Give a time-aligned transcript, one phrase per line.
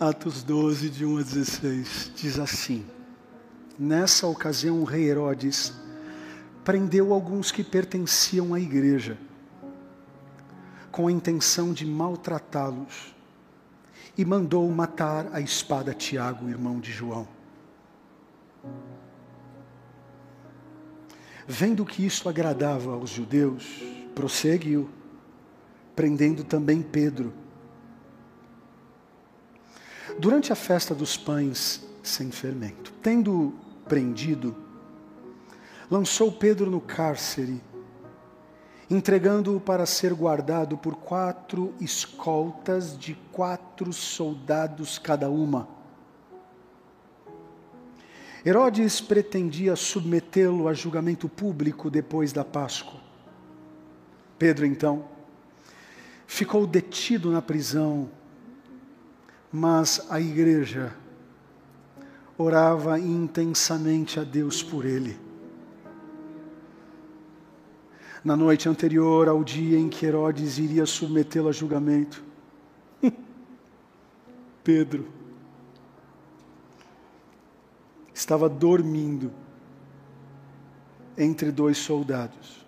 [0.00, 2.86] Atos 12, de 1 a 16, diz assim:
[3.78, 5.74] Nessa ocasião, o rei Herodes
[6.64, 9.18] prendeu alguns que pertenciam à igreja,
[10.90, 13.14] com a intenção de maltratá-los,
[14.16, 17.28] e mandou matar a espada Tiago, irmão de João.
[21.46, 23.82] Vendo que isso agradava aos judeus,
[24.14, 24.88] prosseguiu,
[25.94, 27.34] prendendo também Pedro
[30.20, 33.54] Durante a festa dos pães sem fermento, tendo
[33.88, 34.54] prendido,
[35.90, 37.58] lançou Pedro no cárcere,
[38.90, 45.66] entregando-o para ser guardado por quatro escoltas de quatro soldados cada uma.
[48.44, 53.00] Herodes pretendia submetê-lo a julgamento público depois da Páscoa.
[54.38, 55.06] Pedro, então,
[56.26, 58.19] ficou detido na prisão
[59.52, 60.94] mas a igreja
[62.38, 65.18] orava intensamente a Deus por ele.
[68.24, 72.22] Na noite anterior ao dia em que Herodes iria submetê-lo a julgamento,
[74.62, 75.08] Pedro
[78.12, 79.32] estava dormindo
[81.16, 82.59] entre dois soldados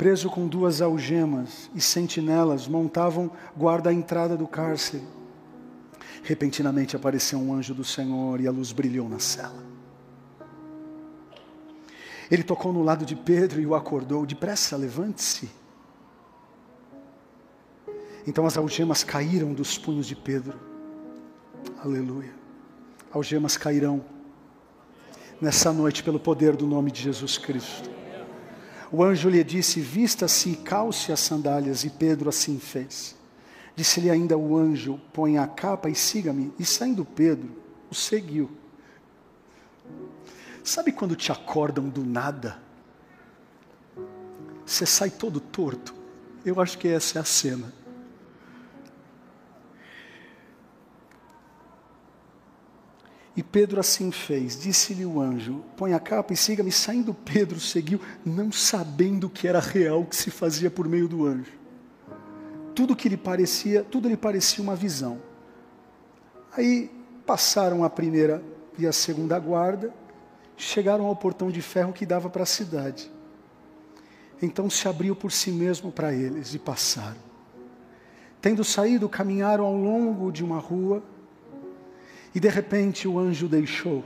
[0.00, 5.02] preso com duas algemas e sentinelas montavam guarda à entrada do cárcere.
[6.22, 9.62] Repentinamente apareceu um anjo do Senhor e a luz brilhou na cela.
[12.30, 15.50] Ele tocou no lado de Pedro e o acordou: depressa, levante-se.
[18.26, 20.58] Então as algemas caíram dos punhos de Pedro.
[21.84, 22.32] Aleluia.
[23.12, 24.02] Algemas cairão
[25.38, 27.99] nessa noite pelo poder do nome de Jesus Cristo.
[28.92, 33.16] O anjo lhe disse: Vista-se e calce as sandálias, e Pedro assim fez.
[33.76, 36.52] Disse-lhe ainda o anjo: Põe a capa e siga-me.
[36.58, 37.50] E saindo Pedro,
[37.90, 38.50] o seguiu.
[40.62, 42.58] Sabe quando te acordam do nada?
[44.66, 45.94] Você sai todo torto.
[46.44, 47.72] Eu acho que essa é a cena.
[53.36, 54.58] E Pedro assim fez.
[54.60, 56.72] Disse-lhe o anjo: Põe a capa e siga-me.
[56.72, 61.52] Saindo Pedro, seguiu, não sabendo que era real que se fazia por meio do anjo.
[62.74, 65.20] Tudo que lhe parecia, tudo lhe parecia uma visão.
[66.52, 66.90] Aí
[67.24, 68.42] passaram a primeira
[68.78, 69.92] e a segunda guarda,
[70.56, 73.10] chegaram ao portão de ferro que dava para a cidade.
[74.42, 77.30] Então se abriu por si mesmo para eles e passaram.
[78.40, 81.02] Tendo saído, caminharam ao longo de uma rua
[82.34, 84.04] e de repente o anjo deixou.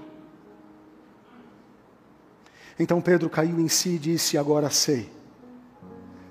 [2.79, 5.09] Então Pedro caiu em si e disse: Agora sei,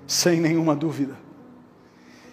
[0.06, 1.16] sem nenhuma dúvida,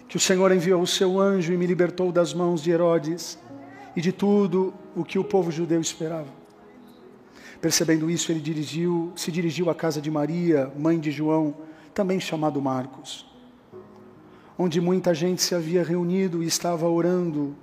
[0.08, 3.38] que o Senhor enviou o seu anjo e me libertou das mãos de Herodes
[3.96, 6.28] e de tudo o que o povo judeu esperava.
[7.60, 11.54] Percebendo isso, ele dirigiu, se dirigiu à casa de Maria, mãe de João,
[11.94, 13.24] também chamado Marcos,
[14.58, 17.54] onde muita gente se havia reunido e estava orando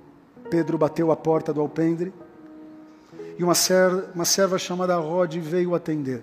[0.50, 2.12] Pedro bateu a porta do alpendre
[3.38, 3.54] e uma,
[4.14, 6.22] uma serva chamada Rod veio atender.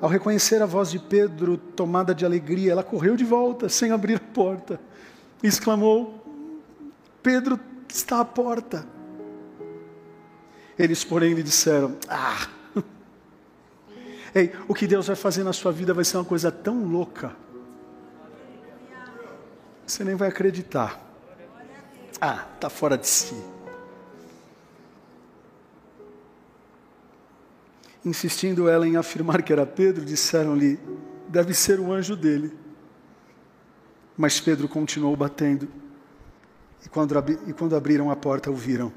[0.00, 4.16] Ao reconhecer a voz de Pedro, tomada de alegria, ela correu de volta, sem abrir
[4.16, 4.80] a porta,
[5.42, 6.24] e exclamou:
[7.22, 8.86] Pedro está à porta.
[10.78, 12.48] Eles, porém, lhe disseram: Ah!
[14.34, 17.36] Ei, o que Deus vai fazer na sua vida vai ser uma coisa tão louca,
[19.86, 21.09] você nem vai acreditar.
[22.20, 23.34] Ah, está fora de si.
[28.04, 30.78] Insistindo ela em afirmar que era Pedro, disseram-lhe:
[31.28, 32.56] deve ser o anjo dele.
[34.16, 35.68] Mas Pedro continuou batendo.
[36.84, 37.14] E quando,
[37.46, 38.92] e quando abriram a porta, o viram.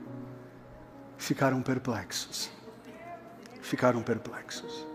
[1.17, 2.50] Ficaram perplexos.
[3.61, 4.85] Ficaram perplexos.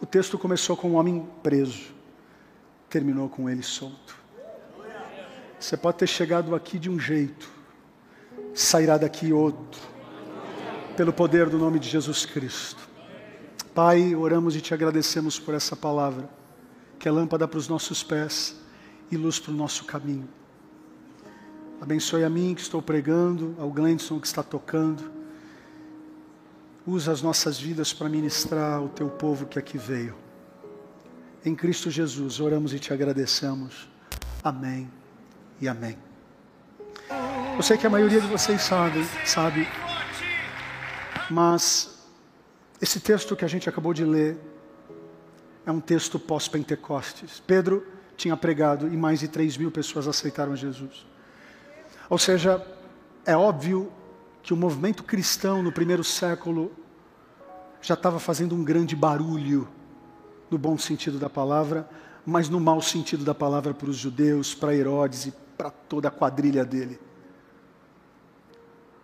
[0.00, 1.92] O texto começou com um homem preso,
[2.88, 4.17] terminou com ele solto.
[5.60, 7.50] Você pode ter chegado aqui de um jeito,
[8.54, 9.80] sairá daqui outro,
[10.96, 12.88] pelo poder do nome de Jesus Cristo.
[13.74, 16.28] Pai, oramos e te agradecemos por essa palavra,
[16.98, 18.56] que é lâmpada para os nossos pés
[19.10, 20.28] e luz para o nosso caminho.
[21.80, 25.10] Abençoe a mim que estou pregando, ao Glendson que está tocando.
[26.86, 30.14] Usa as nossas vidas para ministrar ao teu povo que aqui veio.
[31.44, 33.88] Em Cristo Jesus, oramos e te agradecemos.
[34.42, 34.97] Amém
[35.60, 35.98] e amém.
[37.56, 39.66] Eu sei que a maioria de vocês sabe, sabe,
[41.30, 41.98] mas
[42.80, 44.38] esse texto que a gente acabou de ler
[45.66, 47.42] é um texto pós-Pentecostes.
[47.46, 51.06] Pedro tinha pregado e mais de 3 mil pessoas aceitaram Jesus.
[52.08, 52.64] Ou seja,
[53.26, 53.92] é óbvio
[54.42, 56.72] que o movimento cristão no primeiro século
[57.82, 59.68] já estava fazendo um grande barulho,
[60.50, 61.88] no bom sentido da palavra,
[62.24, 66.10] mas no mau sentido da palavra para os judeus, para Herodes e para toda a
[66.10, 67.00] quadrilha dele.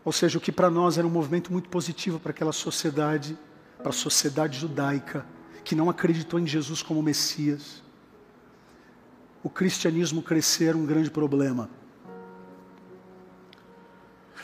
[0.05, 3.37] Ou seja, o que para nós era um movimento muito positivo para aquela sociedade,
[3.79, 5.27] para a sociedade judaica,
[5.65, 7.83] que não acreditou em Jesus como Messias.
[9.43, 11.69] O cristianismo crescer um grande problema.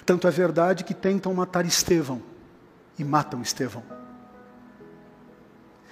[0.05, 2.21] Tanto é verdade que tentam matar Estevão
[2.99, 3.85] e matam Estevão.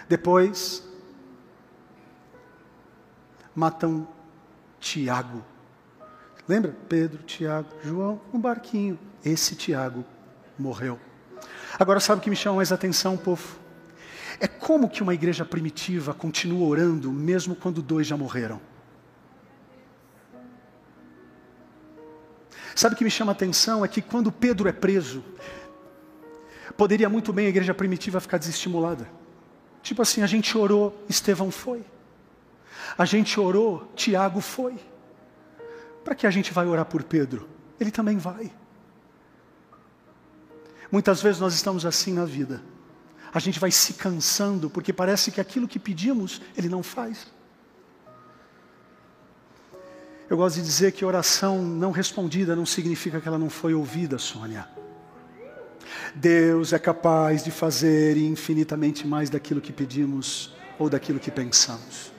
[0.08, 0.82] Depois,
[3.54, 4.08] matam
[4.80, 5.44] Tiago.
[6.48, 6.74] Lembra?
[6.88, 8.98] Pedro, Tiago, João, um barquinho.
[9.22, 10.04] Esse Tiago
[10.58, 10.98] morreu.
[11.78, 13.58] Agora, sabe o que me chama mais atenção, povo?
[14.40, 18.60] É como que uma igreja primitiva continua orando mesmo quando dois já morreram.
[22.74, 23.84] Sabe o que me chama atenção?
[23.84, 25.24] É que quando Pedro é preso,
[26.76, 29.08] poderia muito bem a igreja primitiva ficar desestimulada.
[29.82, 31.84] Tipo assim, a gente orou, Estevão foi.
[32.96, 34.76] A gente orou, Tiago foi.
[36.08, 37.46] Para que a gente vai orar por Pedro?
[37.78, 38.50] Ele também vai.
[40.90, 42.62] Muitas vezes nós estamos assim na vida.
[43.30, 47.26] A gente vai se cansando porque parece que aquilo que pedimos, ele não faz.
[50.30, 54.16] Eu gosto de dizer que oração não respondida não significa que ela não foi ouvida,
[54.16, 54.66] Sônia.
[56.14, 62.10] Deus é capaz de fazer infinitamente mais daquilo que pedimos ou daquilo que pensamos.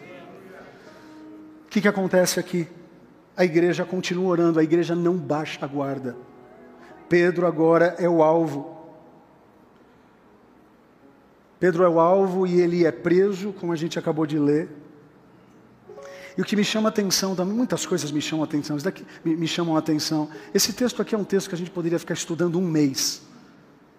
[1.66, 2.68] O que, que acontece aqui?
[3.40, 6.14] A igreja continua orando, a igreja não baixa a guarda.
[7.08, 8.78] Pedro agora é o alvo.
[11.58, 14.68] Pedro é o alvo e ele é preso, como a gente acabou de ler.
[16.38, 19.06] E o que me chama a atenção, muitas coisas me chamam a atenção, isso daqui
[19.24, 20.30] me, chamam a atenção.
[20.54, 23.22] Esse texto aqui é um texto que a gente poderia ficar estudando um mês.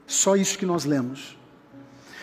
[0.07, 1.39] Só isso que nós lemos.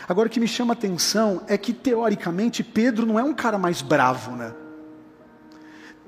[0.08, 3.58] Agora, o que me chama a atenção é que, teoricamente, Pedro não é um cara
[3.58, 4.54] mais bravo, né?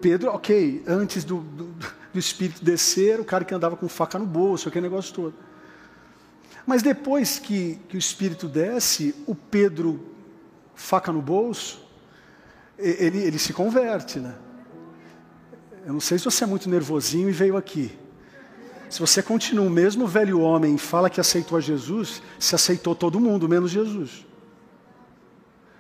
[0.02, 1.66] Pedro, ok, antes do, do,
[2.14, 5.34] do Espírito descer, o cara que andava com faca no bolso, aquele negócio todo.
[6.66, 10.00] Mas depois que, que o Espírito desce, o Pedro,
[10.76, 11.86] faca no bolso,
[12.78, 14.36] ele, ele se converte, né?
[15.86, 17.98] Eu não sei se você é muito nervosinho e veio aqui.
[18.90, 22.96] Se você continua o mesmo velho homem e fala que aceitou a Jesus, se aceitou
[22.96, 24.26] todo mundo, menos Jesus.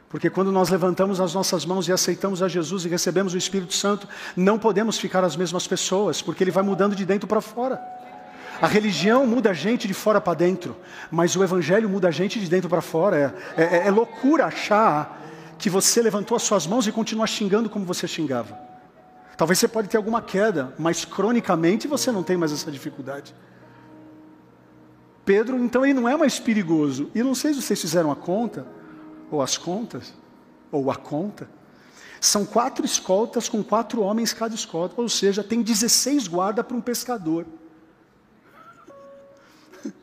[0.09, 3.75] Porque quando nós levantamos as nossas mãos e aceitamos a Jesus e recebemos o Espírito
[3.75, 7.79] Santo, não podemos ficar as mesmas pessoas, porque ele vai mudando de dentro para fora.
[8.59, 10.75] A religião muda a gente de fora para dentro,
[11.11, 13.35] mas o Evangelho muda a gente de dentro para fora.
[13.56, 15.21] É, é, é loucura achar
[15.59, 18.57] que você levantou as suas mãos e continua xingando como você xingava.
[19.38, 23.33] Talvez você pode ter alguma queda, mas cronicamente você não tem mais essa dificuldade.
[25.23, 27.11] Pedro, então, ele não é mais perigoso.
[27.13, 28.65] E não sei se vocês fizeram a conta,
[29.31, 30.14] ou as contas,
[30.72, 31.50] ou a conta.
[32.22, 36.81] São quatro escoltas com quatro homens cada escolta, ou seja, tem 16 guardas para um
[36.81, 37.46] pescador.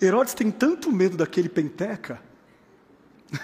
[0.00, 2.18] Herodes tem tanto medo daquele penteca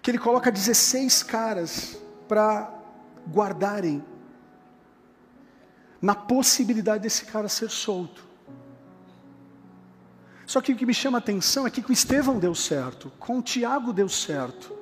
[0.00, 1.98] que ele coloca 16 caras
[2.28, 2.72] para
[3.28, 4.04] guardarem
[6.00, 8.24] na possibilidade desse cara ser solto.
[10.46, 13.42] Só que o que me chama a atenção é que com Estevão deu certo, com
[13.42, 14.72] Tiago deu certo.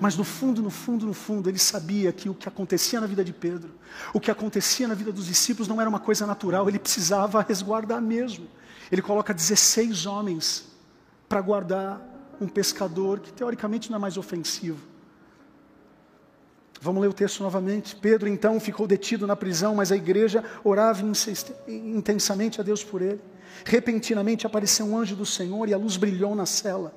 [0.00, 3.24] Mas no fundo, no fundo, no fundo, ele sabia que o que acontecia na vida
[3.24, 3.70] de Pedro,
[4.12, 8.00] o que acontecia na vida dos discípulos não era uma coisa natural, ele precisava resguardar
[8.00, 8.46] mesmo.
[8.90, 10.66] Ele coloca 16 homens
[11.28, 12.00] para guardar
[12.40, 14.78] um pescador que teoricamente não é mais ofensivo.
[16.80, 17.96] Vamos ler o texto novamente.
[17.96, 21.02] Pedro então ficou detido na prisão, mas a igreja orava
[21.66, 23.20] intensamente a Deus por ele.
[23.64, 26.94] Repentinamente apareceu um anjo do Senhor e a luz brilhou na cela.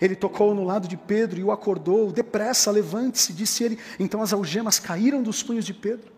[0.00, 2.12] Ele tocou no lado de Pedro e o acordou.
[2.12, 3.78] Depressa, levante-se, disse ele.
[3.98, 6.12] Então as algemas caíram dos punhos de Pedro.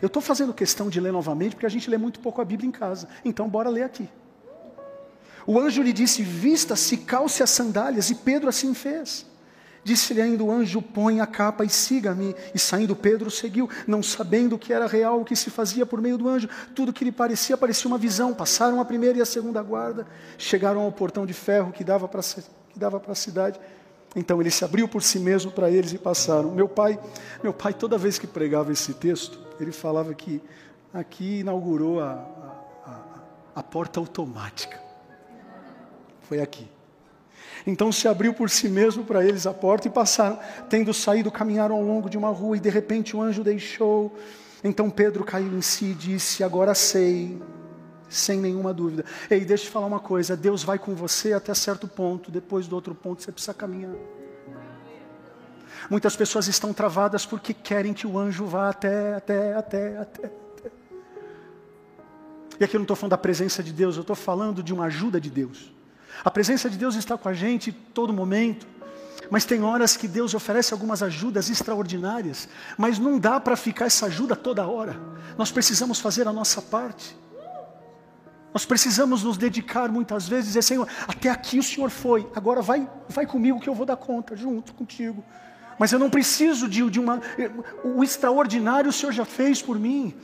[0.00, 2.68] Eu estou fazendo questão de ler novamente porque a gente lê muito pouco a Bíblia
[2.68, 3.08] em casa.
[3.24, 4.08] Então, bora ler aqui.
[5.46, 9.24] O anjo lhe disse: Vista-se, calce as sandálias, e Pedro assim fez.
[9.86, 12.34] Disse-lhe ainda o anjo: Põe a capa e siga-me.
[12.52, 16.18] E saindo Pedro seguiu, não sabendo que era real o que se fazia por meio
[16.18, 16.48] do anjo.
[16.74, 18.34] Tudo que lhe parecia parecia uma visão.
[18.34, 20.04] Passaram a primeira e a segunda guarda,
[20.36, 23.60] chegaram ao portão de ferro que dava para que dava para a cidade.
[24.16, 26.50] Então ele se abriu por si mesmo para eles e passaram.
[26.50, 26.98] Meu pai,
[27.40, 30.42] meu pai toda vez que pregava esse texto, ele falava que
[30.92, 33.00] aqui inaugurou a, a, a,
[33.54, 34.82] a porta automática.
[36.22, 36.75] Foi aqui.
[37.66, 40.38] Então se abriu por si mesmo para eles a porta e passaram.
[40.68, 44.16] Tendo saído, caminharam ao longo de uma rua e de repente o anjo deixou.
[44.62, 47.40] Então Pedro caiu em si e disse: Agora sei,
[48.08, 49.04] sem nenhuma dúvida.
[49.30, 52.66] Ei, deixa eu te falar uma coisa: Deus vai com você até certo ponto, depois
[52.66, 53.94] do outro ponto você precisa caminhar.
[55.90, 60.26] Muitas pessoas estão travadas porque querem que o anjo vá até, até, até, até.
[60.26, 60.70] até.
[62.58, 64.86] E aqui eu não estou falando da presença de Deus, eu estou falando de uma
[64.86, 65.75] ajuda de Deus.
[66.24, 68.66] A presença de Deus está com a gente todo momento.
[69.30, 74.06] Mas tem horas que Deus oferece algumas ajudas extraordinárias, mas não dá para ficar essa
[74.06, 75.00] ajuda toda hora.
[75.36, 77.16] Nós precisamos fazer a nossa parte.
[78.52, 82.62] Nós precisamos nos dedicar muitas vezes e dizer, Senhor, até aqui o Senhor foi, agora
[82.62, 85.22] vai, vai comigo que eu vou dar conta, junto contigo.
[85.78, 87.20] Mas eu não preciso de, de uma.
[87.84, 90.14] O extraordinário o Senhor já fez por mim.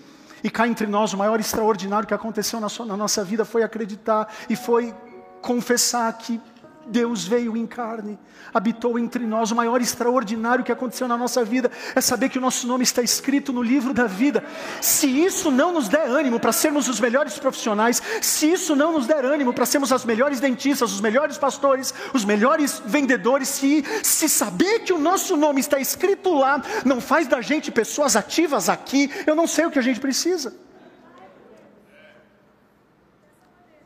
[0.42, 3.62] E cá entre nós, o maior extraordinário que aconteceu na, sua, na nossa vida foi
[3.62, 4.94] acreditar e foi
[5.42, 6.40] confessar que
[6.86, 8.18] Deus veio em carne,
[8.52, 9.50] habitou entre nós.
[9.50, 13.02] O maior extraordinário que aconteceu na nossa vida é saber que o nosso nome está
[13.02, 14.44] escrito no livro da vida.
[14.80, 19.06] Se isso não nos der ânimo para sermos os melhores profissionais, se isso não nos
[19.06, 24.28] der ânimo para sermos as melhores dentistas, os melhores pastores, os melhores vendedores, se, se
[24.28, 29.10] saber que o nosso nome está escrito lá não faz da gente pessoas ativas aqui,
[29.26, 30.52] eu não sei o que a gente precisa.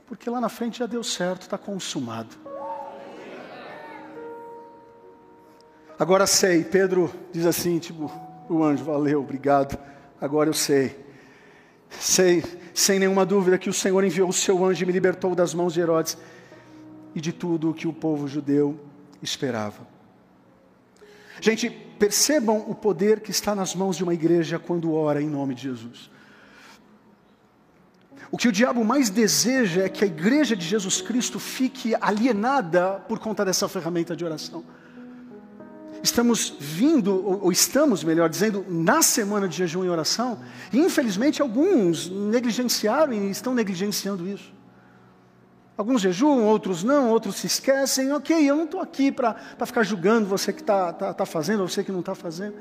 [0.06, 2.36] Porque lá na frente já deu certo, está consumado.
[5.98, 8.10] Agora sei, Pedro diz assim, tipo,
[8.48, 9.78] o anjo, valeu, obrigado,
[10.20, 11.04] agora eu sei.
[11.88, 12.44] Sei,
[12.74, 15.72] sem nenhuma dúvida, que o Senhor enviou o seu anjo e me libertou das mãos
[15.72, 16.18] de Herodes
[17.14, 18.78] e de tudo o que o povo judeu
[19.22, 19.86] esperava.
[21.40, 25.54] Gente, percebam o poder que está nas mãos de uma igreja quando ora em nome
[25.54, 26.10] de Jesus.
[28.36, 33.02] O que o diabo mais deseja é que a igreja de Jesus Cristo fique alienada
[33.08, 34.62] por conta dessa ferramenta de oração
[36.02, 40.38] estamos vindo, ou estamos, melhor dizendo, na semana de jejum e oração,
[40.70, 44.52] e infelizmente alguns negligenciaram e estão negligenciando isso.
[45.74, 48.12] Alguns jejuam, outros não, outros se esquecem.
[48.12, 51.82] Ok, eu não estou aqui para ficar julgando você que está tá, tá fazendo você
[51.82, 52.54] que não está fazendo.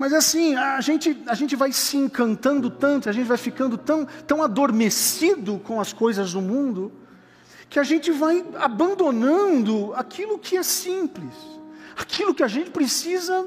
[0.00, 4.04] Mas assim, a gente, a gente vai se encantando tanto, a gente vai ficando tão,
[4.26, 6.90] tão adormecido com as coisas do mundo,
[7.68, 11.60] que a gente vai abandonando aquilo que é simples
[12.00, 13.46] aquilo que a gente precisa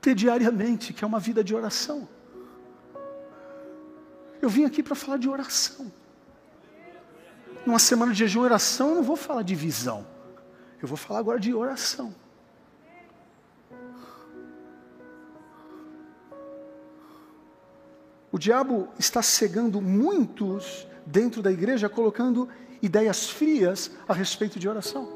[0.00, 2.08] ter diariamente, que é uma vida de oração.
[4.40, 5.92] Eu vim aqui para falar de oração.
[7.64, 10.06] Numa semana de jejum e oração, eu não vou falar de visão.
[10.80, 12.12] Eu vou falar agora de oração.
[18.42, 22.48] Diabo está cegando muitos dentro da igreja, colocando
[22.82, 25.08] ideias frias a respeito de oração.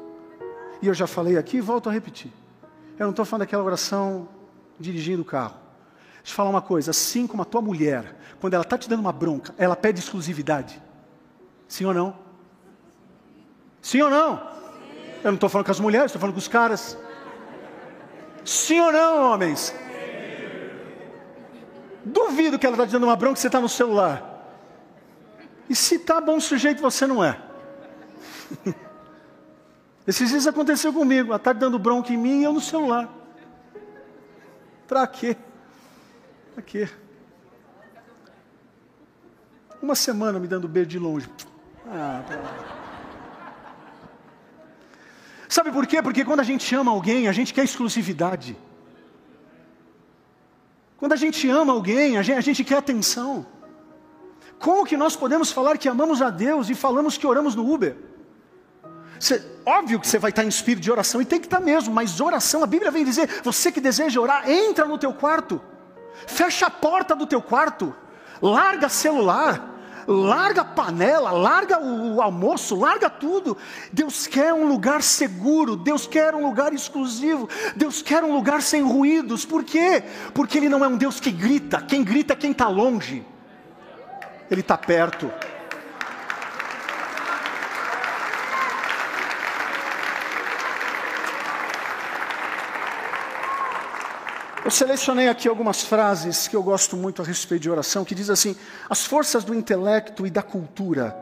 [0.81, 2.31] E eu já falei aqui e volto a repetir.
[2.97, 4.29] Eu não estou falando daquela oração
[4.79, 5.55] dirigindo o carro.
[6.17, 9.01] Deixa eu falar uma coisa: assim como a tua mulher, quando ela está te dando
[9.01, 10.81] uma bronca, ela pede exclusividade.
[11.67, 12.15] Sim ou não?
[13.81, 14.55] Sim ou não?
[15.21, 16.97] Eu não estou falando com as mulheres, estou falando com os caras.
[18.45, 19.73] Sim ou não, homens?
[22.07, 24.23] Duvido que ela está dando uma bronca e você está no celular.
[25.69, 27.37] E se está bom sujeito, você não é.
[30.07, 33.09] Esses dias aconteceu comigo, a tarde dando bronca em mim e eu no celular.
[34.87, 35.35] Para quê?
[36.53, 36.87] Para quê?
[39.81, 41.29] Uma semana me dando beijo de longe.
[41.85, 42.37] Ah, pra...
[45.49, 46.01] Sabe por quê?
[46.01, 48.57] Porque quando a gente ama alguém, a gente quer exclusividade.
[50.97, 53.45] Quando a gente ama alguém, a gente, a gente quer atenção.
[54.59, 57.95] Como que nós podemos falar que amamos a Deus e falamos que oramos no Uber?
[59.65, 62.19] Óbvio que você vai estar em espírito de oração, e tem que estar mesmo, mas
[62.21, 65.61] oração, a Bíblia vem dizer: você que deseja orar, entra no teu quarto,
[66.25, 67.95] fecha a porta do teu quarto,
[68.41, 69.76] larga celular,
[70.07, 73.57] larga a panela, larga o almoço, larga tudo.
[73.91, 78.81] Deus quer um lugar seguro, Deus quer um lugar exclusivo, Deus quer um lugar sem
[78.81, 80.03] ruídos, por quê?
[80.33, 83.25] Porque Ele não é um Deus que grita, quem grita é quem está longe,
[84.49, 85.31] Ele está perto.
[94.63, 98.29] Eu selecionei aqui algumas frases que eu gosto muito a respeito de oração, que diz
[98.29, 98.55] assim:
[98.89, 101.15] as forças do intelecto e da cultura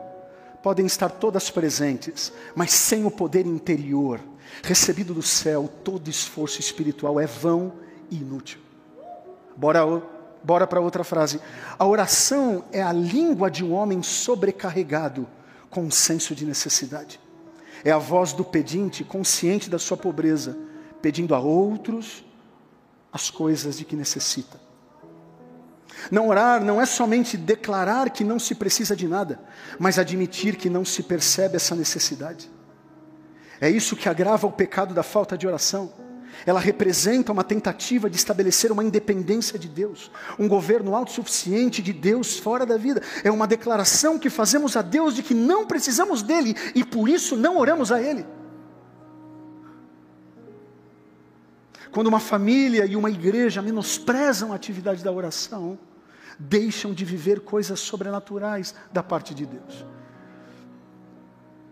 [0.62, 4.20] podem estar todas presentes, mas sem o poder interior
[4.62, 7.72] recebido do céu, todo esforço espiritual é vão
[8.10, 8.60] e inútil.
[9.56, 9.80] Bora,
[10.42, 11.40] bora para outra frase.
[11.78, 15.26] A oração é a língua de um homem sobrecarregado
[15.70, 17.20] com um senso de necessidade.
[17.84, 20.56] É a voz do pedinte consciente da sua pobreza,
[21.00, 22.24] pedindo a outros
[23.16, 24.60] as coisas de que necessita.
[26.10, 29.40] Não orar não é somente declarar que não se precisa de nada,
[29.78, 32.50] mas admitir que não se percebe essa necessidade.
[33.58, 35.92] É isso que agrava o pecado da falta de oração.
[36.44, 42.38] Ela representa uma tentativa de estabelecer uma independência de Deus, um governo autossuficiente de Deus
[42.38, 43.00] fora da vida.
[43.24, 47.34] É uma declaração que fazemos a Deus de que não precisamos dele e por isso
[47.34, 48.26] não oramos a Ele.
[51.96, 55.78] Quando uma família e uma igreja menosprezam a atividade da oração,
[56.38, 59.86] deixam de viver coisas sobrenaturais da parte de Deus.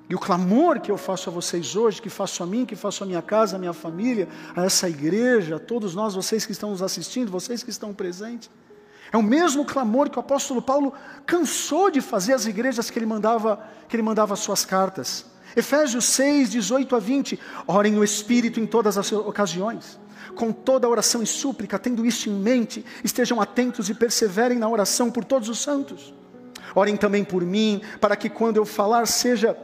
[0.08, 3.04] E o clamor que eu faço a vocês hoje, que faço a mim, que faço
[3.04, 4.26] a minha casa, a minha família,
[4.56, 8.48] a essa igreja, a todos nós, vocês que estão nos assistindo, vocês que estão presentes,
[9.12, 10.94] é o mesmo clamor que o apóstolo Paulo
[11.26, 15.26] cansou de fazer às igrejas que ele mandava, que ele mandava suas cartas.
[15.54, 20.02] Efésios 6, 18 a 20, orem no Espírito em todas as ocasiões
[20.34, 25.10] com toda oração e súplica, tendo isso em mente, estejam atentos e perseverem na oração
[25.10, 26.12] por todos os santos.
[26.74, 29.56] Orem também por mim, para que quando eu falar seja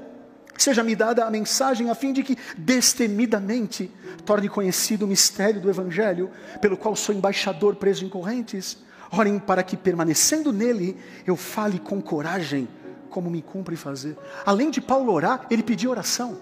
[0.56, 3.90] seja me dada a mensagem a fim de que destemidamente
[4.26, 8.76] torne conhecido o mistério do evangelho, pelo qual sou embaixador preso em correntes.
[9.10, 12.68] Orem para que permanecendo nele eu fale com coragem,
[13.08, 14.18] como me cumpre fazer.
[14.44, 16.38] Além de Paulo orar, ele pediu oração.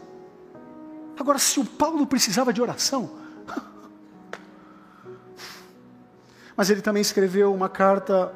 [1.18, 3.10] Agora, se o Paulo precisava de oração,
[6.58, 8.32] mas ele também escreveu uma carta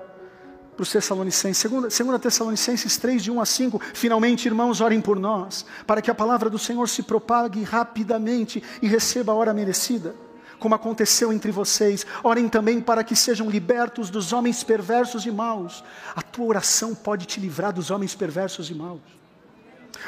[0.76, 5.18] para os Tessalonicenses, segunda, segunda Tessalonicenses 3, de 1 a 5, finalmente, irmãos, orem por
[5.18, 10.14] nós, para que a palavra do Senhor se propague rapidamente e receba a hora merecida,
[10.60, 15.82] como aconteceu entre vocês, orem também para que sejam libertos dos homens perversos e maus,
[16.14, 19.00] a tua oração pode te livrar dos homens perversos e maus,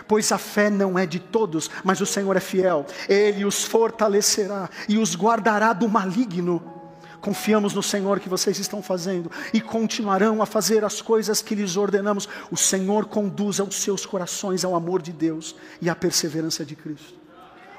[0.07, 4.71] pois a fé não é de todos, mas o Senhor é fiel, Ele os fortalecerá
[4.89, 6.74] e os guardará do maligno,
[7.25, 11.75] Confiamos no Senhor que vocês estão fazendo e continuarão a fazer as coisas que lhes
[11.75, 12.29] ordenamos.
[12.51, 17.15] O Senhor conduza os seus corações ao amor de Deus e à perseverança de Cristo.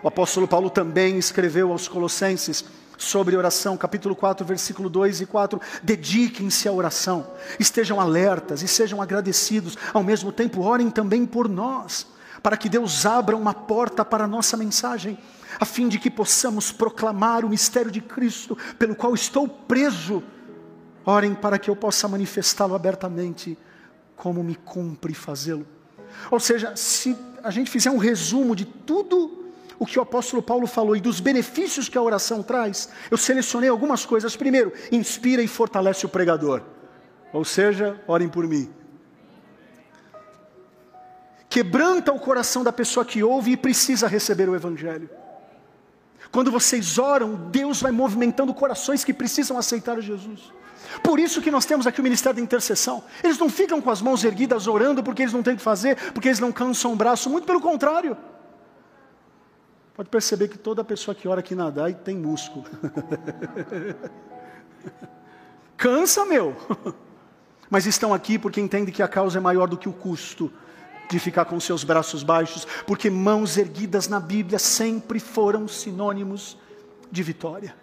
[0.01, 2.65] O apóstolo Paulo também escreveu aos Colossenses
[2.97, 5.61] sobre oração, capítulo 4, versículo 2 e 4.
[5.83, 7.27] Dediquem-se à oração,
[7.59, 9.77] estejam alertas e sejam agradecidos.
[9.93, 12.07] Ao mesmo tempo, orem também por nós,
[12.41, 15.19] para que Deus abra uma porta para a nossa mensagem
[15.59, 20.23] a fim de que possamos proclamar o mistério de Cristo, pelo qual estou preso.
[21.05, 23.57] Orem para que eu possa manifestá-lo abertamente,
[24.15, 25.65] como me cumpre fazê-lo.
[26.31, 29.45] Ou seja, se a gente fizer um resumo de tudo
[29.77, 33.69] o que o apóstolo Paulo falou e dos benefícios que a oração traz, eu selecionei
[33.69, 34.35] algumas coisas.
[34.35, 36.61] Primeiro, inspira e fortalece o pregador.
[37.33, 38.73] Ou seja, orem por mim.
[41.49, 45.09] Quebranta o coração da pessoa que ouve e precisa receber o Evangelho.
[46.35, 50.51] Quando vocês oram, Deus vai movimentando corações que precisam aceitar Jesus.
[51.01, 53.01] Por isso que nós temos aqui o ministério da intercessão.
[53.23, 55.95] Eles não ficam com as mãos erguidas orando porque eles não têm o que fazer,
[56.11, 58.17] porque eles não cansam o braço, muito pelo contrário.
[59.93, 62.65] Pode perceber que toda pessoa que ora aqui na DAI tem músculo.
[65.77, 66.53] Cansa, meu.
[67.71, 70.51] Mas estão aqui porque entendem que a causa é maior do que o custo
[71.09, 76.57] de ficar com seus braços baixos, porque mãos erguidas na Bíblia sempre foram sinônimos
[77.11, 77.75] de vitória.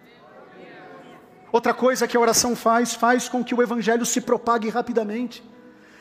[1.51, 5.43] Outra coisa que a oração faz, faz com que o evangelho se propague rapidamente.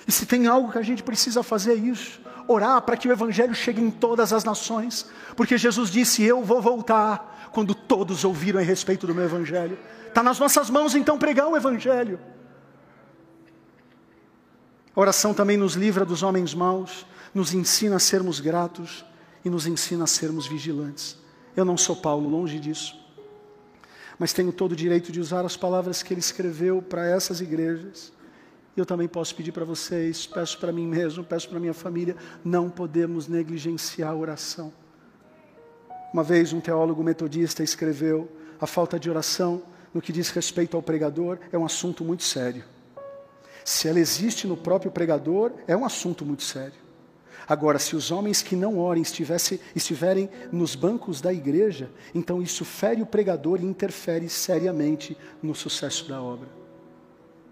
[0.09, 3.13] E se tem algo que a gente precisa fazer é isso, orar para que o
[3.13, 5.07] evangelho chegue em todas as nações,
[5.37, 9.79] porque Jesus disse: "Eu vou voltar quando todos ouviram a respeito do meu evangelho".
[10.09, 12.19] Está nas nossas mãos então pregar o evangelho.
[14.95, 19.05] A oração também nos livra dos homens maus, nos ensina a sermos gratos
[19.45, 21.17] e nos ensina a sermos vigilantes.
[21.57, 22.99] Eu não sou Paulo, longe disso.
[24.19, 28.13] Mas tenho todo o direito de usar as palavras que ele escreveu para essas igrejas.
[28.77, 32.71] Eu também posso pedir para vocês, peço para mim mesmo, peço para minha família, não
[32.71, 34.73] podemos negligenciar a oração.
[36.13, 40.83] Uma vez um teólogo metodista escreveu: a falta de oração no que diz respeito ao
[40.83, 42.65] pregador é um assunto muito sério.
[43.65, 46.81] Se ela existe no próprio pregador, é um assunto muito sério.
[47.49, 53.03] Agora, se os homens que não orem estiverem nos bancos da igreja, então isso fere
[53.03, 56.49] o pregador e interfere seriamente no sucesso da obra.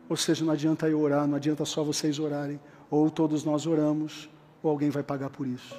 [0.08, 4.28] Ou seja, não adianta eu orar, não adianta só vocês orarem, ou todos nós oramos,
[4.62, 5.74] ou alguém vai pagar por isso.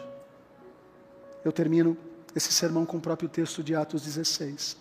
[1.43, 1.97] Eu termino
[2.35, 4.77] esse sermão com o próprio texto de Atos 16.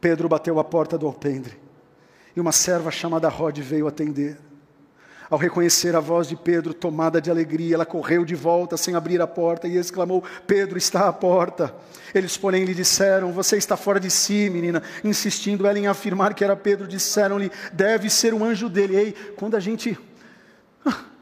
[0.00, 1.58] Pedro bateu a porta do alpendre,
[2.34, 4.38] e uma serva chamada Rod veio atender.
[5.28, 9.20] Ao reconhecer a voz de Pedro, tomada de alegria, ela correu de volta sem abrir
[9.20, 11.74] a porta e exclamou: Pedro está à porta.
[12.14, 14.82] Eles, porém, lhe disseram: Você está fora de si, menina.
[15.02, 18.96] Insistindo ela em afirmar que era Pedro, disseram-lhe: Deve ser um anjo dele.
[18.96, 19.98] Ei, quando a gente.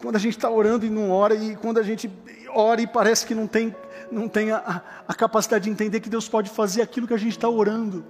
[0.00, 2.08] Quando a gente está orando e não ora, e quando a gente
[2.54, 3.74] ora e parece que não tem,
[4.12, 7.32] não tem a, a capacidade de entender que Deus pode fazer aquilo que a gente
[7.32, 8.04] está orando.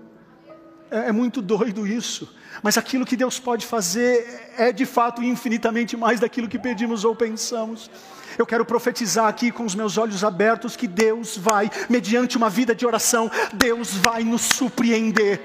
[0.90, 2.28] É, é muito doido isso.
[2.62, 7.14] Mas aquilo que Deus pode fazer é de fato infinitamente mais daquilo que pedimos ou
[7.14, 7.90] pensamos.
[8.36, 12.74] Eu quero profetizar aqui com os meus olhos abertos que Deus vai, mediante uma vida
[12.74, 15.40] de oração, Deus vai nos surpreender.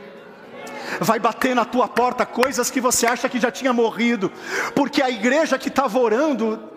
[0.99, 4.31] Vai bater na tua porta coisas que você acha que já tinha morrido,
[4.75, 6.69] porque a igreja que estava orando,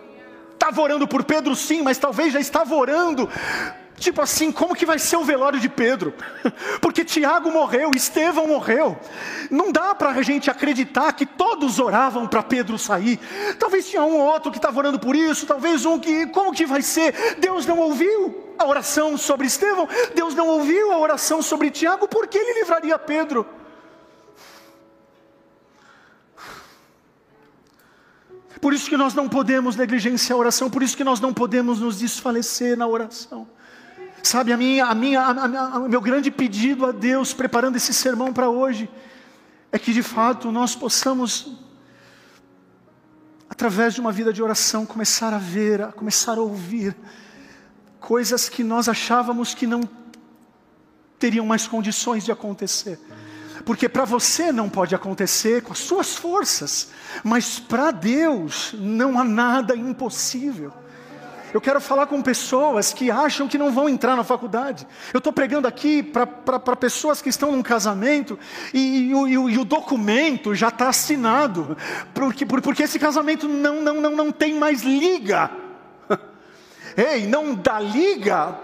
[0.53, 3.29] estava orando por Pedro sim, mas talvez já estava orando
[3.97, 6.13] Tipo assim, como que vai ser o velório de Pedro?
[6.79, 8.97] Porque Tiago morreu, Estevão morreu.
[9.49, 13.19] Não dá para a gente acreditar que todos oravam para Pedro sair.
[13.57, 16.65] Talvez tinha um ou outro que estava orando por isso, talvez um que, como que
[16.65, 17.37] vai ser?
[17.39, 22.27] Deus não ouviu a oração sobre Estevão, Deus não ouviu a oração sobre Tiago, por
[22.27, 23.47] que ele livraria Pedro?
[28.61, 31.79] Por isso que nós não podemos negligenciar a oração, por isso que nós não podemos
[31.79, 33.47] nos desfalecer na oração.
[34.23, 38.33] Sabe, a minha, a minha, a, o meu grande pedido a Deus, preparando esse sermão
[38.33, 38.89] para hoje,
[39.71, 41.57] é que de fato nós possamos,
[43.49, 46.95] através de uma vida de oração, começar a ver, a começar a ouvir
[47.99, 49.81] coisas que nós achávamos que não
[51.19, 52.99] teriam mais condições de acontecer.
[53.65, 56.89] Porque para você não pode acontecer com as suas forças,
[57.23, 60.71] mas para Deus não há nada impossível.
[61.53, 64.85] Eu quero falar com pessoas que acham que não vão entrar na faculdade.
[65.13, 68.37] Eu estou pregando aqui para pessoas que estão num casamento
[68.73, 71.77] e, e, e, e o documento já está assinado,
[72.13, 75.49] porque, porque esse casamento não, não, não, não tem mais liga.
[76.97, 78.55] Ei, não dá liga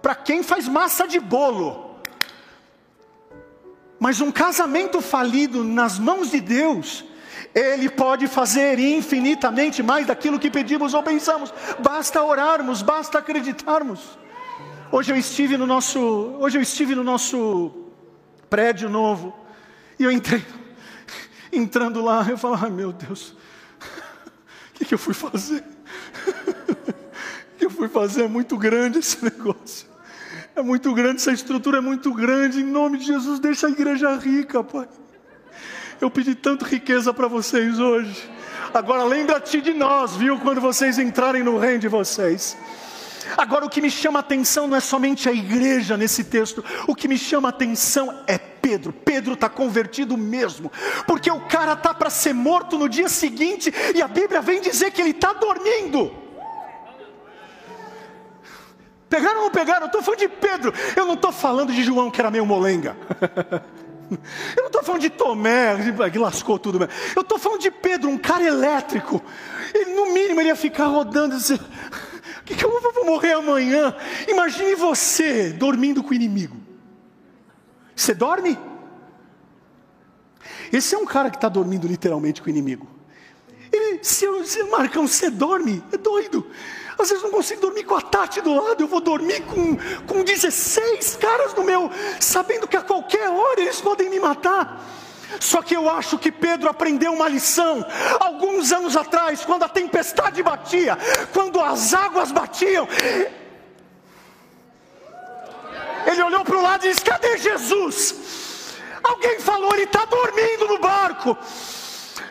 [0.00, 1.96] para quem faz massa de bolo.
[3.98, 7.04] Mas um casamento falido nas mãos de Deus
[7.56, 11.52] ele pode fazer infinitamente mais daquilo que pedimos ou pensamos.
[11.78, 14.18] Basta orarmos, basta acreditarmos.
[14.92, 15.98] Hoje eu estive no nosso,
[16.38, 17.72] hoje eu estive no nosso
[18.50, 19.34] prédio novo
[19.98, 20.44] e eu entrei,
[21.50, 23.34] entrando lá, eu falo, ai meu Deus, o
[24.74, 25.64] que, que eu fui fazer?
[25.64, 28.24] O que eu fui fazer?
[28.24, 29.88] É muito grande esse negócio.
[30.54, 32.60] É muito grande, essa estrutura é muito grande.
[32.60, 34.86] Em nome de Jesus, deixa a igreja rica, Pai.
[36.00, 38.30] Eu pedi tanto riqueza para vocês hoje.
[38.74, 42.56] Agora lembra-te de nós, viu, quando vocês entrarem no reino de vocês.
[43.36, 46.94] Agora o que me chama a atenção não é somente a igreja nesse texto, o
[46.94, 48.92] que me chama a atenção é Pedro.
[48.92, 50.70] Pedro está convertido mesmo,
[51.06, 54.90] porque o cara está para ser morto no dia seguinte e a Bíblia vem dizer
[54.90, 56.12] que ele está dormindo.
[59.08, 59.82] Pegaram ou não pegaram?
[59.82, 62.96] Eu estou falando de Pedro, eu não estou falando de João que era meio molenga.
[64.10, 65.76] Eu não estou falando de Tomé,
[66.12, 66.88] que lascou tudo.
[67.14, 69.22] Eu estou falando de Pedro, um cara elétrico.
[69.74, 71.60] Ele, no mínimo, ele ia ficar rodando e dizer:
[72.40, 73.94] O que, que eu vou morrer amanhã?
[74.28, 76.56] Imagine você dormindo com o inimigo.
[77.94, 78.58] Você dorme?
[80.72, 82.86] Esse é um cara que está dormindo literalmente com o inimigo.
[83.72, 85.82] Ele, se, eu, se Marcão, você dorme?
[85.92, 86.46] É doido.
[86.98, 90.24] Às vezes não consigo dormir com a Tati do lado, eu vou dormir com, com
[90.24, 94.80] 16 caras no meu, sabendo que a qualquer hora eles podem me matar.
[95.40, 97.84] Só que eu acho que Pedro aprendeu uma lição
[98.20, 100.96] alguns anos atrás, quando a tempestade batia,
[101.32, 102.88] quando as águas batiam.
[106.06, 108.14] Ele olhou para o lado e disse: Cadê Jesus?
[109.02, 111.36] Alguém falou, ele está dormindo no barco.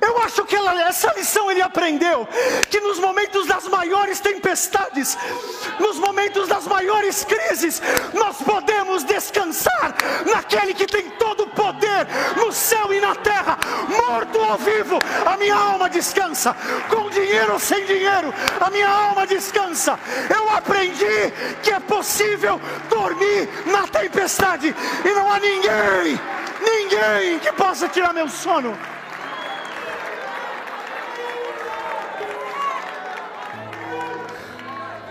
[0.01, 2.27] Eu acho que ela, essa lição ele aprendeu:
[2.69, 5.17] que nos momentos das maiores tempestades,
[5.79, 7.81] nos momentos das maiores crises,
[8.13, 13.57] nós podemos descansar naquele que tem todo o poder no céu e na terra,
[13.89, 16.55] morto ou vivo, a minha alma descansa,
[16.89, 19.99] com dinheiro ou sem dinheiro, a minha alma descansa.
[20.29, 26.19] Eu aprendi que é possível dormir na tempestade e não há ninguém,
[26.61, 28.77] ninguém que possa tirar meu sono.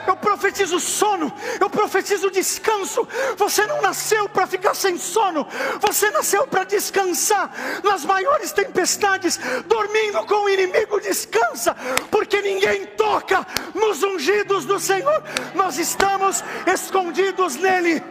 [0.07, 3.07] Eu profetizo sono, eu profetizo descanso.
[3.37, 5.47] Você não nasceu para ficar sem sono,
[5.81, 7.51] você nasceu para descansar
[7.83, 11.01] nas maiores tempestades, dormindo com o inimigo.
[11.01, 11.75] Descansa,
[12.11, 15.23] porque ninguém toca nos ungidos do Senhor,
[15.55, 18.03] nós estamos escondidos nele.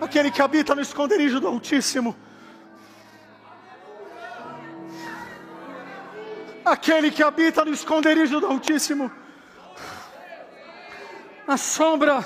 [0.00, 2.16] Aquele que habita no esconderijo do Altíssimo
[6.70, 9.10] aquele que habita no esconderijo do Altíssimo,
[11.46, 12.24] a sombra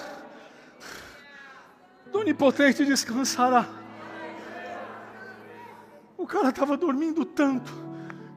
[2.12, 3.66] do Onipotente descansará.
[6.16, 7.72] O cara estava dormindo tanto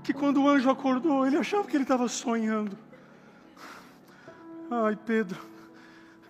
[0.04, 2.78] que quando o anjo acordou, ele achava que ele estava sonhando.
[4.72, 5.40] Ai, Pedro,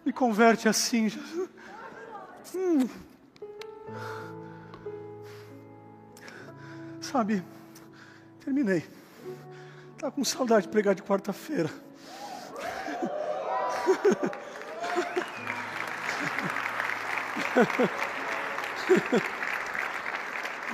[0.05, 1.49] me converte assim, Jesus.
[2.55, 2.87] Hum.
[6.99, 7.43] Sabe,
[8.43, 8.96] terminei.
[9.97, 11.71] Tá com saudade de pregar de quarta-feira.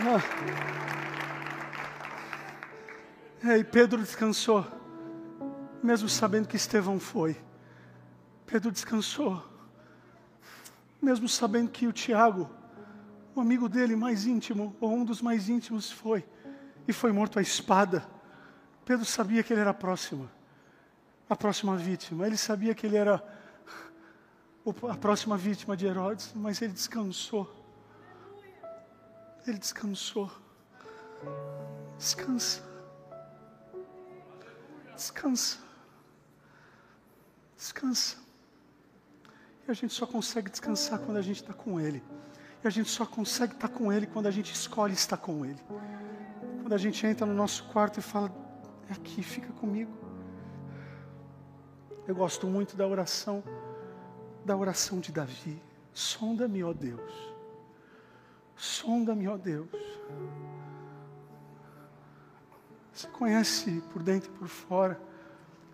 [0.02, 0.20] ah.
[3.46, 4.68] É, e Pedro descansou,
[5.82, 7.38] mesmo sabendo que Estevão foi.
[8.46, 9.42] Pedro descansou,
[11.02, 12.50] mesmo sabendo que o Tiago,
[13.34, 16.26] o amigo dele mais íntimo, ou um dos mais íntimos, foi
[16.86, 18.13] e foi morto à espada.
[18.86, 20.30] Pedro sabia que ele era a próxima,
[21.30, 22.28] a próxima vítima.
[22.28, 23.24] Ele sabia que ele era
[24.90, 27.54] a próxima vítima de Herodes, mas ele descansou.
[29.48, 30.32] Ele descansou.
[31.98, 32.62] Descansa.
[34.96, 35.58] Descansa.
[37.58, 38.18] Descansa.
[39.68, 42.04] E a gente só consegue descansar quando a gente está com Ele.
[42.64, 45.60] E a gente só consegue estar com Ele quando a gente escolhe estar com Ele.
[46.62, 48.43] Quando a gente entra no nosso quarto e fala,
[48.94, 49.92] aqui, fica comigo.
[52.08, 53.44] Eu gosto muito da oração,
[54.46, 55.62] da oração de Davi.
[55.94, 57.34] Sonda-me, ó Deus.
[58.56, 59.70] Sonda-me, ó Deus.
[62.94, 65.00] Você conhece por dentro e por fora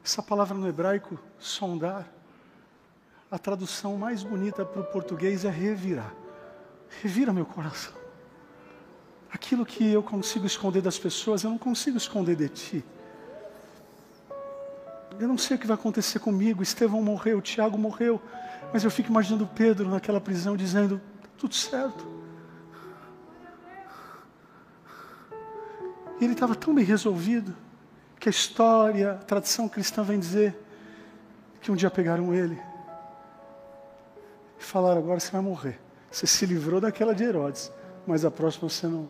[0.04, 2.20] essa palavra no hebraico, sondar?
[3.32, 6.14] a tradução mais bonita para o português é revirar.
[7.02, 7.94] Revira meu coração.
[9.32, 12.86] Aquilo que eu consigo esconder das pessoas, eu não consigo esconder de ti.
[15.20, 16.64] Eu não sei o que vai acontecer comigo.
[16.64, 18.22] Estevão morreu, Tiago morreu.
[18.72, 21.02] Mas eu fico imaginando Pedro naquela prisão dizendo:
[21.38, 22.08] tudo certo.
[26.20, 27.56] E ele estava tão bem resolvido
[28.20, 30.58] que a história, a tradição cristã vem dizer
[31.62, 32.60] que um dia pegaram ele
[34.58, 35.80] e falaram: agora você vai morrer.
[36.10, 37.72] Você se livrou daquela de Herodes,
[38.08, 39.08] mas a próxima você não.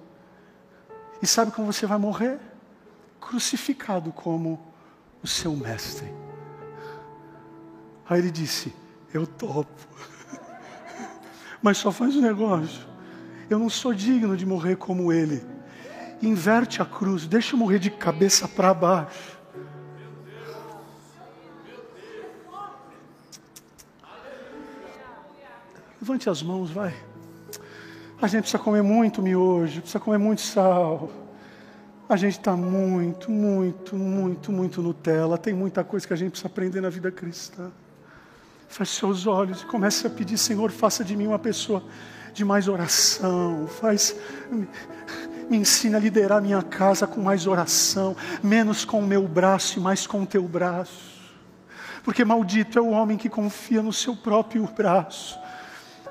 [1.22, 2.40] E sabe como você vai morrer?
[3.20, 4.69] Crucificado como
[5.24, 6.12] o seu mestre.
[8.10, 8.74] Aí ele disse:
[9.14, 9.88] Eu topo.
[11.62, 12.88] Mas só faz um negócio.
[13.50, 15.44] Eu não sou digno de morrer como ele.
[16.22, 19.40] Inverte a cruz, deixa eu morrer de cabeça para baixo.
[26.02, 26.96] Levante as mãos, vai.
[28.22, 31.10] A gente precisa comer muito miojo, precisa comer muito sal.
[32.10, 35.38] A gente está muito, muito, muito, muito Nutella.
[35.38, 37.70] Tem muita coisa que a gente precisa aprender na vida cristã.
[38.68, 41.84] Feche seus olhos e comece a pedir, Senhor, faça de mim uma pessoa
[42.34, 43.68] de mais oração.
[43.80, 44.16] Faz,
[45.48, 49.82] me ensina a liderar minha casa com mais oração, menos com o meu braço e
[49.82, 51.20] mais com o teu braço.
[52.04, 55.38] Porque maldito é o homem que confia no seu próprio braço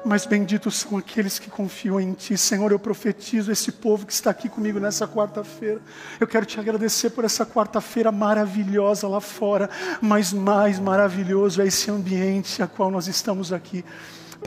[0.05, 2.37] mas benditos são aqueles que confiam em Ti.
[2.37, 5.81] Senhor, eu profetizo esse povo que está aqui comigo nessa quarta-feira.
[6.19, 9.69] Eu quero te agradecer por essa quarta-feira maravilhosa lá fora,
[10.01, 13.85] mas mais maravilhoso é esse ambiente a qual nós estamos aqui.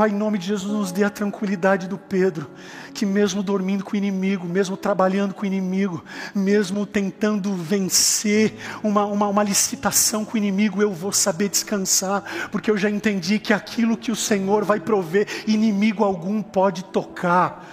[0.01, 2.49] Pai, em nome de Jesus, nos dê a tranquilidade do Pedro,
[2.91, 9.05] que mesmo dormindo com o inimigo, mesmo trabalhando com o inimigo, mesmo tentando vencer uma,
[9.05, 13.53] uma, uma licitação com o inimigo, eu vou saber descansar, porque eu já entendi que
[13.53, 17.63] aquilo que o Senhor vai prover, inimigo algum pode tocar.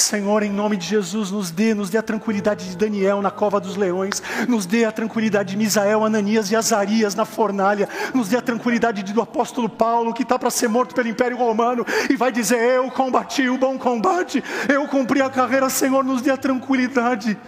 [0.00, 3.60] Senhor, em nome de Jesus, nos dê, nos dê a tranquilidade de Daniel na cova
[3.60, 8.36] dos leões, nos dê a tranquilidade de Misael, Ananias e Azarias na fornalha, nos dê
[8.36, 12.32] a tranquilidade do apóstolo Paulo, que está para ser morto pelo Império Romano, e vai
[12.32, 17.38] dizer: Eu combati o bom combate, eu cumpri a carreira, Senhor, nos dê a tranquilidade.